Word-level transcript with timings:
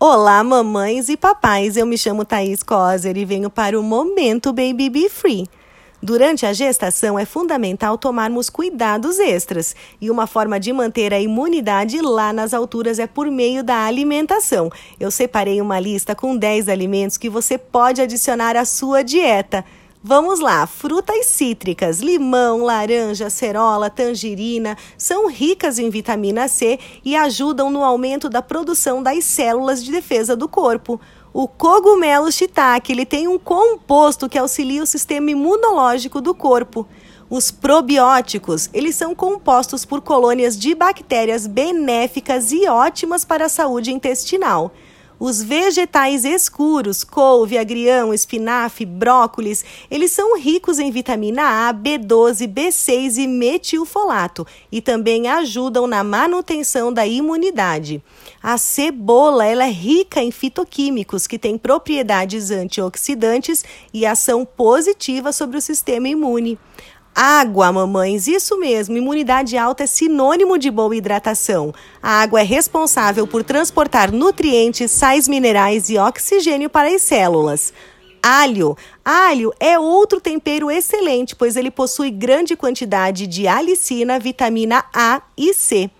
Olá, 0.00 0.44
mamães 0.44 1.08
e 1.08 1.16
papais. 1.16 1.76
Eu 1.76 1.84
me 1.84 1.98
chamo 1.98 2.24
Thaís 2.24 2.62
Coser 2.62 3.16
e 3.16 3.24
venho 3.24 3.50
para 3.50 3.76
o 3.76 3.82
Momento 3.82 4.52
Baby 4.52 4.88
Be 4.88 5.08
Free. 5.08 5.48
Durante 6.00 6.46
a 6.46 6.52
gestação 6.52 7.18
é 7.18 7.24
fundamental 7.24 7.98
tomarmos 7.98 8.48
cuidados 8.48 9.18
extras 9.18 9.74
e 10.00 10.08
uma 10.08 10.28
forma 10.28 10.60
de 10.60 10.72
manter 10.72 11.12
a 11.12 11.18
imunidade 11.18 12.00
lá 12.00 12.32
nas 12.32 12.54
alturas 12.54 13.00
é 13.00 13.08
por 13.08 13.28
meio 13.28 13.64
da 13.64 13.86
alimentação. 13.86 14.70
Eu 15.00 15.10
separei 15.10 15.60
uma 15.60 15.80
lista 15.80 16.14
com 16.14 16.36
10 16.36 16.68
alimentos 16.68 17.16
que 17.16 17.28
você 17.28 17.58
pode 17.58 18.00
adicionar 18.00 18.54
à 18.54 18.64
sua 18.64 19.02
dieta. 19.02 19.64
Vamos 20.08 20.40
lá, 20.40 20.66
frutas 20.66 21.26
cítricas, 21.26 22.00
limão, 22.00 22.64
laranja, 22.64 23.28
cerola, 23.28 23.90
tangerina, 23.90 24.74
são 24.96 25.28
ricas 25.28 25.78
em 25.78 25.90
vitamina 25.90 26.48
C 26.48 26.78
e 27.04 27.14
ajudam 27.14 27.68
no 27.68 27.84
aumento 27.84 28.30
da 28.30 28.40
produção 28.40 29.02
das 29.02 29.22
células 29.24 29.84
de 29.84 29.92
defesa 29.92 30.34
do 30.34 30.48
corpo. 30.48 30.98
O 31.30 31.46
cogumelo 31.46 32.32
shiitake, 32.32 32.90
ele 32.90 33.04
tem 33.04 33.28
um 33.28 33.38
composto 33.38 34.30
que 34.30 34.38
auxilia 34.38 34.82
o 34.82 34.86
sistema 34.86 35.30
imunológico 35.30 36.22
do 36.22 36.34
corpo. 36.34 36.88
Os 37.28 37.50
probióticos, 37.50 38.70
eles 38.72 38.94
são 38.94 39.14
compostos 39.14 39.84
por 39.84 40.00
colônias 40.00 40.58
de 40.58 40.74
bactérias 40.74 41.46
benéficas 41.46 42.50
e 42.50 42.66
ótimas 42.66 43.26
para 43.26 43.44
a 43.44 43.50
saúde 43.50 43.92
intestinal. 43.92 44.72
Os 45.20 45.42
vegetais 45.42 46.24
escuros, 46.24 47.02
couve, 47.02 47.58
agrião, 47.58 48.14
espinafre, 48.14 48.86
brócolis, 48.86 49.64
eles 49.90 50.12
são 50.12 50.38
ricos 50.38 50.78
em 50.78 50.92
vitamina 50.92 51.68
A, 51.68 51.74
B12, 51.74 52.46
B6 52.46 53.16
e 53.16 53.26
metilfolato 53.26 54.46
e 54.70 54.80
também 54.80 55.26
ajudam 55.26 55.88
na 55.88 56.04
manutenção 56.04 56.92
da 56.92 57.04
imunidade. 57.04 58.00
A 58.40 58.56
cebola 58.56 59.44
ela 59.44 59.66
é 59.66 59.70
rica 59.70 60.22
em 60.22 60.30
fitoquímicos 60.30 61.26
que 61.26 61.38
têm 61.38 61.58
propriedades 61.58 62.52
antioxidantes 62.52 63.64
e 63.92 64.06
ação 64.06 64.44
positiva 64.44 65.32
sobre 65.32 65.58
o 65.58 65.60
sistema 65.60 66.08
imune. 66.08 66.56
Água, 67.20 67.72
mamães, 67.72 68.28
isso 68.28 68.56
mesmo. 68.60 68.96
Imunidade 68.96 69.58
alta 69.58 69.82
é 69.82 69.86
sinônimo 69.88 70.56
de 70.56 70.70
boa 70.70 70.94
hidratação. 70.94 71.74
A 72.00 72.20
água 72.20 72.42
é 72.42 72.44
responsável 72.44 73.26
por 73.26 73.42
transportar 73.42 74.12
nutrientes, 74.12 74.92
sais 74.92 75.26
minerais 75.26 75.90
e 75.90 75.98
oxigênio 75.98 76.70
para 76.70 76.94
as 76.94 77.02
células. 77.02 77.72
Alho. 78.22 78.76
Alho 79.04 79.52
é 79.58 79.76
outro 79.76 80.20
tempero 80.20 80.70
excelente, 80.70 81.34
pois 81.34 81.56
ele 81.56 81.72
possui 81.72 82.12
grande 82.12 82.54
quantidade 82.54 83.26
de 83.26 83.48
alicina, 83.48 84.20
vitamina 84.20 84.84
A 84.94 85.20
e 85.36 85.52
C. 85.52 85.90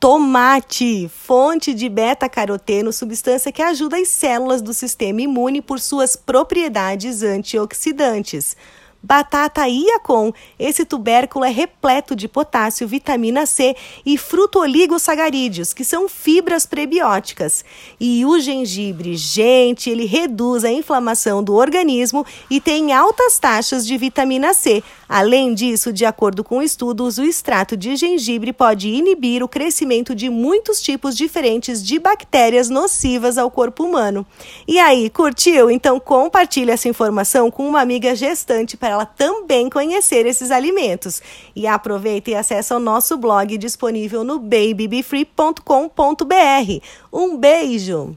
Tomate, 0.00 1.10
fonte 1.14 1.74
de 1.74 1.90
beta-caroteno, 1.90 2.90
substância 2.90 3.52
que 3.52 3.60
ajuda 3.60 3.98
as 3.98 4.08
células 4.08 4.62
do 4.62 4.72
sistema 4.72 5.20
imune 5.20 5.60
por 5.60 5.78
suas 5.78 6.16
propriedades 6.16 7.22
antioxidantes. 7.22 8.56
Batata 9.04 9.68
Iacon. 9.68 10.32
Esse 10.58 10.82
tubérculo 10.86 11.44
é 11.44 11.50
repleto 11.50 12.16
de 12.16 12.26
potássio, 12.26 12.88
vitamina 12.88 13.44
C 13.44 13.76
e 14.04 14.16
fruto-oligossacarídeos, 14.16 15.74
que 15.74 15.84
são 15.84 16.08
fibras 16.08 16.64
prebióticas. 16.64 17.62
E 18.00 18.24
o 18.24 18.40
gengibre, 18.40 19.14
gente, 19.14 19.90
ele 19.90 20.06
reduz 20.06 20.64
a 20.64 20.72
inflamação 20.72 21.44
do 21.44 21.52
organismo 21.52 22.24
e 22.48 22.62
tem 22.62 22.94
altas 22.94 23.38
taxas 23.38 23.86
de 23.86 23.94
vitamina 23.98 24.54
C. 24.54 24.82
Além 25.06 25.52
disso, 25.52 25.92
de 25.92 26.06
acordo 26.06 26.42
com 26.42 26.62
estudos, 26.62 27.18
o 27.18 27.24
extrato 27.24 27.76
de 27.76 27.96
gengibre 27.96 28.54
pode 28.54 28.88
inibir 28.88 29.42
o 29.42 29.48
crescimento 29.48 30.14
de 30.14 30.30
muitos 30.30 30.80
tipos 30.80 31.14
diferentes 31.14 31.84
de 31.84 31.98
bactérias 31.98 32.70
nocivas 32.70 33.36
ao 33.36 33.50
corpo 33.50 33.84
humano. 33.84 34.26
E 34.66 34.78
aí, 34.78 35.10
curtiu? 35.10 35.70
Então 35.70 36.00
compartilhe 36.00 36.70
essa 36.70 36.88
informação 36.88 37.50
com 37.50 37.68
uma 37.68 37.82
amiga 37.82 38.16
gestante 38.16 38.78
para 38.78 38.93
ela 38.94 39.06
também 39.06 39.68
conhecer 39.68 40.26
esses 40.26 40.50
alimentos. 40.50 41.22
E 41.54 41.66
aproveita 41.66 42.30
e 42.30 42.34
acessa 42.34 42.76
o 42.76 42.80
nosso 42.80 43.16
blog 43.16 43.56
disponível 43.58 44.24
no 44.24 44.38
babybefree.com.br. 44.38 46.80
Um 47.12 47.36
beijo! 47.36 48.16